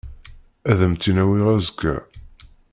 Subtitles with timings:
[0.69, 1.95] Ad am-tt-in-awiɣ azekka.